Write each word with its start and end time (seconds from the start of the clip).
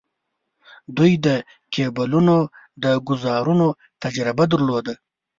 دوی 0.97 1.13
د 1.25 1.27
کیبلونو 1.73 2.37
د 2.83 2.85
ګوزارونو 3.07 3.67
تجربه 4.03 4.43
درلوده. 4.51 4.93